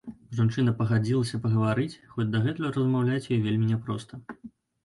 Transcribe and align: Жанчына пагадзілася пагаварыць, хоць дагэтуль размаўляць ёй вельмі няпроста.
Жанчына 0.37 0.71
пагадзілася 0.79 1.39
пагаварыць, 1.43 1.99
хоць 2.13 2.27
дагэтуль 2.37 2.73
размаўляць 2.79 3.21
ёй 3.35 3.39
вельмі 3.47 3.73
няпроста. 3.75 4.13